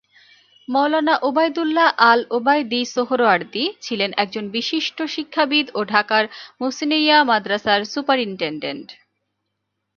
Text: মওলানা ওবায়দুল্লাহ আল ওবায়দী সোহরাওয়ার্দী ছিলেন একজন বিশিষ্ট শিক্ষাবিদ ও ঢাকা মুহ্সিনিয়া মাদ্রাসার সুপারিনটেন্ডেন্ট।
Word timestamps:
মওলানা 0.67 1.15
ওবায়দুল্লাহ 1.21 1.87
আল 2.09 2.19
ওবায়দী 2.31 2.81
সোহরাওয়ার্দী 2.85 3.65
ছিলেন 3.81 4.09
একজন 4.17 4.45
বিশিষ্ট 4.49 4.97
শিক্ষাবিদ 5.15 5.65
ও 5.73 5.79
ঢাকা 5.85 6.17
মুহ্সিনিয়া 6.61 7.17
মাদ্রাসার 7.23 7.81
সুপারিনটেন্ডেন্ট। 7.93 8.87